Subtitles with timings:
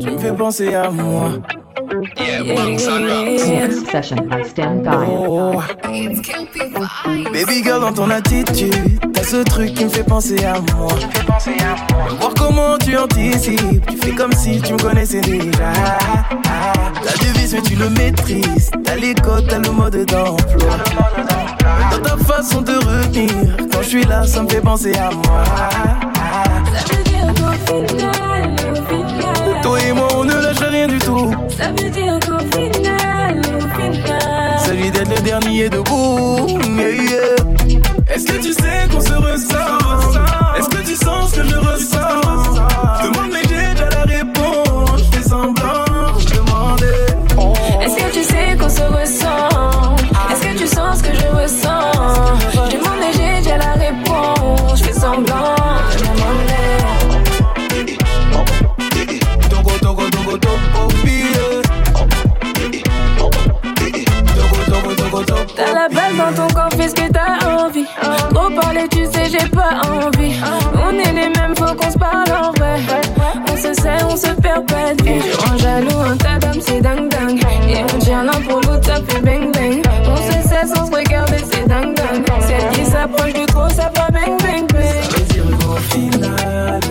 [0.00, 1.30] Tu me fais penser à moi.
[2.16, 5.06] Yeah, session by Stan Guy.
[5.08, 5.60] Oh.
[7.32, 10.92] Baby girl, dans ton attitude, t'as ce truc qui me fait penser à moi.
[12.20, 15.72] Voir comment tu anticipes, tu fais comme si tu me connaissais déjà.
[17.02, 18.70] T'as devise, mais tu le maîtrises.
[18.84, 20.76] T'as les codes, t'as le mode d'emploi.
[21.90, 25.44] Dans ta façon de retenir, quand je suis là, ça me fait penser à moi.
[27.66, 28.29] Ça
[30.80, 31.30] rien du tout.
[31.58, 34.58] Ça veut dire qu'au final, au final.
[34.58, 36.58] S'agit d'être le dernier debout.
[36.64, 37.84] Yeah, yeah.
[38.14, 40.56] Est-ce que tu sais qu'on se ressent?
[40.56, 41.98] Est-ce que tu sens ce que je ressens?
[43.04, 45.00] Demande, mais j'ai déjà la réponse.
[45.00, 47.08] Je fais semblant, je demandais.
[47.82, 49.96] Est-ce que tu sais qu'on se ressent?
[50.30, 51.59] Est-ce que tu sens ce que je ressens?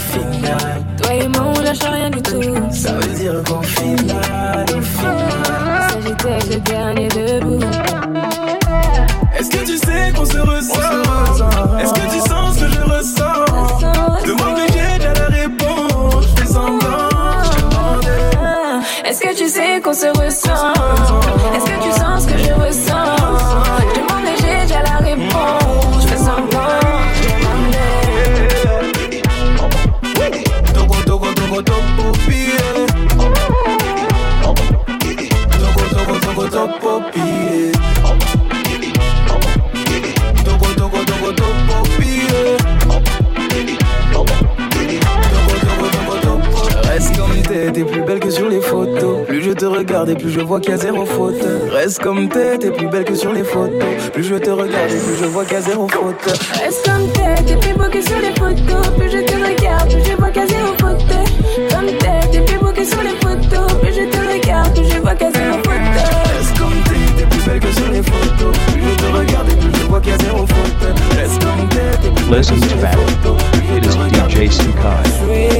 [0.00, 4.80] Final, Toi et moi, on lâche rien du tout ça veut dire qu'au final, au
[4.80, 5.90] final.
[5.90, 7.60] S'agit d'être le dernier debout
[9.38, 11.78] Est-ce que tu sais qu'on se ressent?
[11.80, 13.44] Est-ce que tu sens ce que je ressens?
[14.26, 16.24] Demande, mais j'ai déjà la réponse.
[16.36, 17.08] Je fais semblant,
[17.44, 19.08] je demandais.
[19.08, 20.72] Est-ce que tu sais qu'on se ressent?
[21.54, 21.99] Est-ce que tu sens
[47.72, 49.26] t'es, t'es plus belle que sur les photos.
[49.26, 51.42] Plus je te regarde et plus je vois qu'il y a zéro faute.
[51.70, 54.10] Reste comme t'es, t'es plus belle que sur les photos.
[54.12, 56.38] Plus je te regarde et plus je vois qu'il y a zéro faute.
[56.54, 60.04] Reste comme t'es, t'es plus beau que sur les photos Plus je te regarde, plus
[60.04, 61.04] je vois qu'à zéro faute
[61.70, 65.00] Comme t'es, t'es plus beau que sur les photos Plus je te regarde, plus je
[65.00, 65.90] vois qu'à zéro faute
[66.36, 68.56] Reste comme t'es, t'es plus belle que sur les photos.
[68.72, 71.16] Plus je te regarde et plus je vois qu'il y a zéro faute.
[71.16, 73.36] Reste comme t'es, t'es plus belle que sur les photos.
[73.76, 75.59] It is DJ Sukai.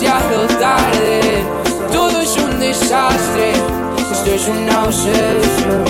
[0.00, 1.44] demasiado tarde.
[1.90, 3.52] Todo es un desastre,
[4.12, 5.84] esto es una obsesión.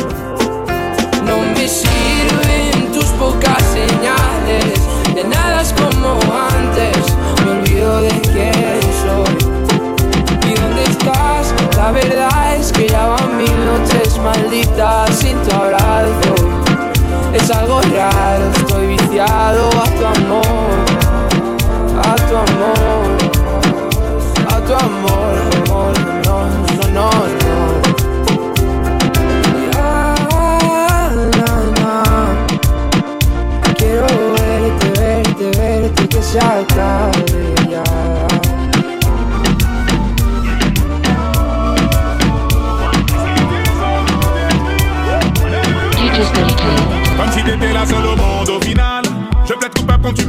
[1.24, 4.80] No me sirven tus pocas señales,
[5.12, 6.20] de nada es como
[6.56, 6.96] antes.
[7.44, 10.50] Me olvido de quién soy.
[10.50, 11.52] ¿Y dónde estás?
[11.76, 16.34] La verdad es que ya van mil noches malditas sin tu abrazo.
[17.32, 20.46] Es algo raro, estoy viciado a tu amor,
[22.02, 22.95] a tu amor.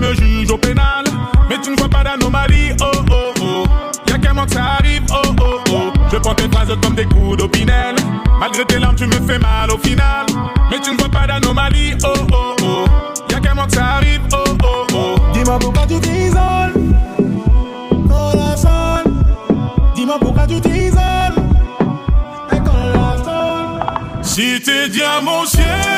[0.07, 1.04] Me juges au pénal.
[1.50, 3.65] Mais tu ne vois pas d'anomalie, oh oh oh.
[4.07, 5.94] Y'a qu'un moment que ça arrive, oh oh oh.
[6.12, 7.95] Je prends tes phrases comme des coups d'opinel.
[8.39, 10.25] Malgré tes larmes, tu me fais mal au final.
[10.69, 12.86] Mais tu ne vois pas d'anomalie, oh oh oh.
[13.31, 15.15] Y'a qu'un moment que ça arrive, oh oh oh.
[15.33, 16.74] Dis-moi pourquoi tu t'isoles.
[18.07, 19.04] Corazon.
[19.95, 20.98] Dis-moi pourquoi tu t'isoles.
[24.21, 25.96] Si tes diamants siempre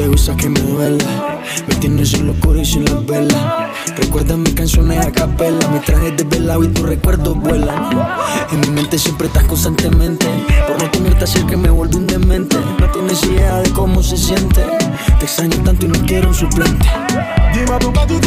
[0.00, 1.40] te gusta que me duela.
[1.68, 3.70] Me tienes en locura y sin las velas.
[3.98, 5.68] Recuerda mis canciones a capela.
[5.68, 7.90] Me trajes desvelado y tus recuerdos vuelan.
[8.50, 10.26] En mi mente siempre estás constantemente.
[10.66, 12.56] Por no tenerte cerca me vuelvo un demente.
[12.78, 14.64] No tienes idea de cómo se siente.
[15.18, 16.88] Te extraño tanto y no quiero un suplente.
[17.52, 18.20] Dime pourquoi tu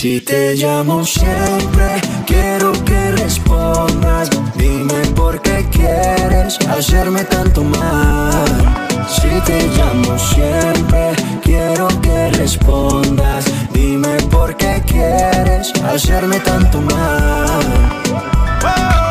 [0.00, 4.30] Si te llamo siempre, quiero que respondas.
[4.56, 8.46] Dime por qué quieres hacerme tanto mal.
[9.06, 11.12] Si te llamo siempre,
[11.42, 13.44] quiero que respondas.
[13.74, 19.09] Dime por qué quieres hacerme tanto mal.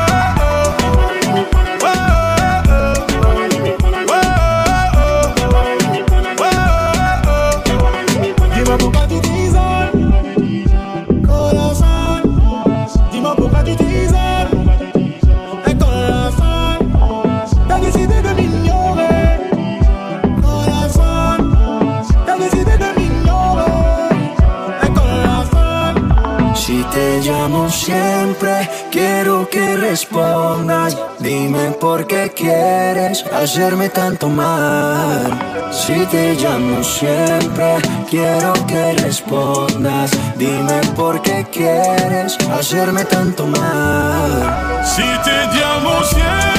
[33.34, 35.70] Hacerme tanto mal.
[35.72, 37.78] Si te llamo siempre,
[38.10, 40.12] quiero que respondas.
[40.36, 44.82] Dime por qué quieres hacerme tanto mal.
[44.86, 46.59] Si te llamo siempre,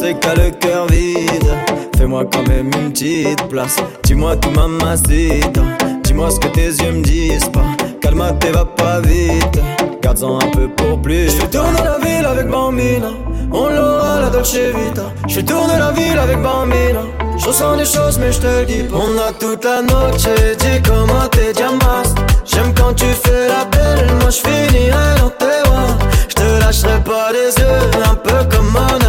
[0.00, 1.50] sais t'as le cœur vide,
[1.96, 3.76] fais-moi quand même une petite place.
[4.04, 5.62] Dis-moi tu mamacita,
[6.02, 7.66] dis-moi ce que tes yeux me disent pas.
[8.00, 9.60] Calme-toi, va pas vite,
[10.00, 11.30] garde-en un peu pour plus.
[11.30, 13.10] Je tourner la ville avec Bambina,
[13.52, 15.12] on l'aura la Dolce Vita.
[15.28, 17.02] Je tourner la ville avec Bambina.
[17.36, 18.96] Je ressens des choses mais je te dis pas.
[18.96, 20.28] On a toute la noche,
[20.58, 22.14] dis comment t'es diamas
[22.44, 27.00] J'aime quand tu fais la belle, moi je finirai dans tes bras Je te lâcherai
[27.04, 28.99] pas des yeux, un peu comme Mona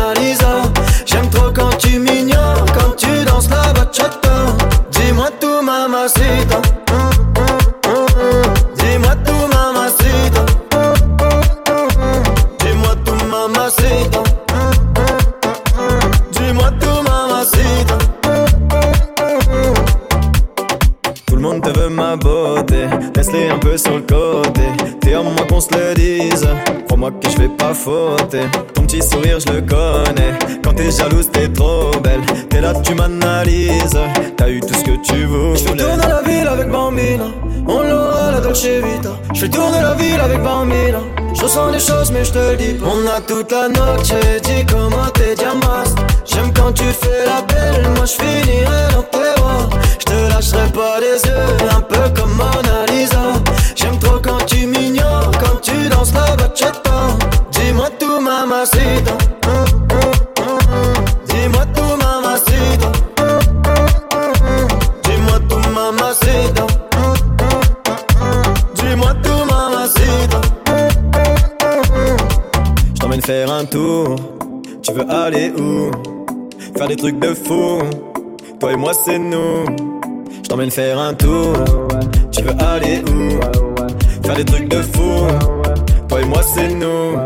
[23.81, 24.61] sur le côté.
[25.01, 26.47] T'es à moi qu'on se le dise,
[26.85, 28.43] crois-moi que je vais pas fauter.
[28.73, 30.33] Ton petit sourire, je le connais.
[30.63, 32.21] Quand t'es jalouse, t'es trop belle.
[32.49, 33.99] T'es là, tu m'analyses.
[34.37, 35.57] T'as eu tout ce que tu voulais.
[35.57, 37.25] Je tourner la ville avec Bambina,
[37.67, 39.13] on l'aura la Dolce Vita.
[39.33, 40.99] Je tourner la ville avec Bambina.
[41.33, 42.75] Je ressens des choses, mais je te le dis.
[42.83, 45.95] On a toute la noche, dis comment t'es diamas.
[46.25, 49.69] J'aime quand tu fais la belle, moi je finirai dans tes bras.
[49.99, 52.70] Je te lâcherai pas des yeux, un peu comme Mona
[74.91, 75.89] Tu veux aller où?
[76.77, 77.79] Faire des trucs de fou.
[78.59, 79.65] Toi et moi, c'est nous.
[80.43, 81.53] Je t'emmène faire un tour.
[82.29, 83.39] Tu veux aller où?
[84.27, 85.27] Faire des trucs de fou.
[86.09, 87.17] Toi et moi, c'est nous.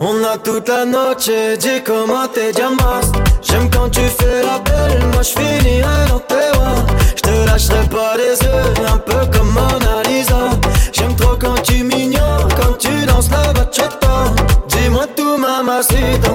[0.00, 1.30] On a toute la noche,
[1.60, 3.00] dis comment t'es diamant.
[3.42, 6.84] J'aime quand tu fais la belle, moi je finirai dans tes bras.
[7.14, 10.50] Je te lâcherai pas les yeux, un peu comme Mona Lisa.
[10.92, 14.34] J'aime trop quand tu m'ignores, quand tu danses la bachata.
[14.68, 16.34] Dis-moi tout, mamacita.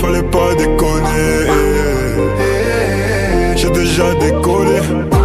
[0.00, 1.46] Fallait pas déconner.
[3.56, 5.15] J'ai déjà décollé.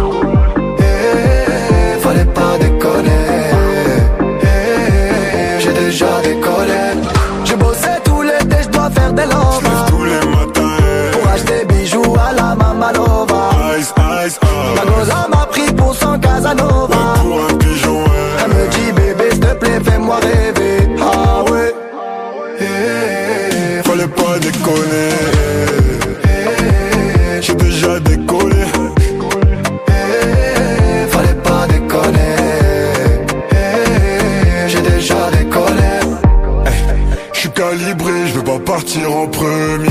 [38.82, 39.88] Partir en premier.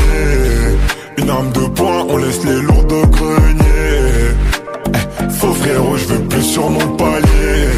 [1.18, 4.36] Une arme de poing, on laisse les lourds de grenier.
[4.94, 7.70] Eh, Faux frérot, je veux plus sur mon palier.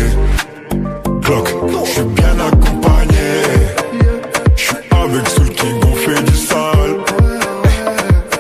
[1.22, 1.50] Glock,
[1.86, 3.32] je suis bien accompagné.
[4.55, 6.96] Je suis avec ceux qui ont du sale.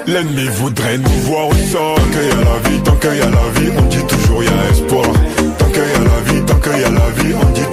[0.07, 1.95] Eh, L'ennemi voudrait nous voir au sol.
[1.95, 4.43] Tant qu'il y a la vie, tant qu'il y a la vie, on dit toujours
[4.43, 5.05] y a espoir.
[5.59, 7.69] Tant qu'il y a la vie, tant qu'il y a la vie, on dit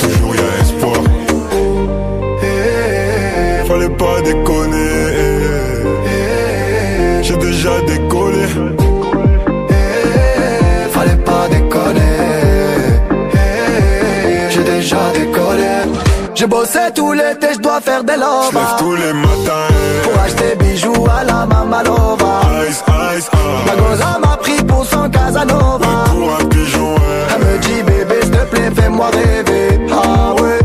[16.41, 18.79] J'ai bossé tout l'été, je dois faire des lovas.
[18.79, 19.69] tous les matins.
[20.03, 22.41] Pour acheter bijoux à la Mamalova.
[22.67, 22.83] Ice,
[23.15, 23.29] ice,
[23.67, 23.79] La up.
[23.79, 25.87] goza m'a pris pour son Casanova.
[26.11, 26.95] Pour un pigeon,
[27.35, 30.61] Elle me dit bébé s'il te plaît fais-moi rêver Ah ouais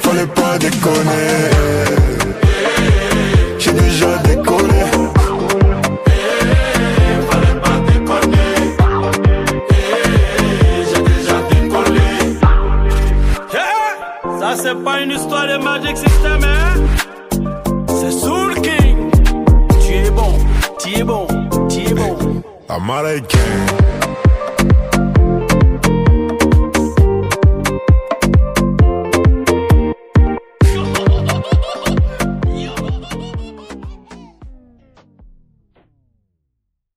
[0.00, 1.57] fallait pas déconner.
[14.68, 16.74] C'est pas une histoire de Magic System, hein.
[17.88, 19.10] C'est Soul King.
[19.80, 20.34] Tu es bon,
[20.78, 21.26] tu es bon,
[21.68, 22.16] tu es bon.
[22.68, 24.17] I'm Gang.